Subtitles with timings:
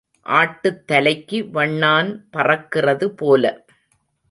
[0.25, 3.45] ஆட்டுத் தலைக்கு வண்ணான் பறக்கிறதுபோல.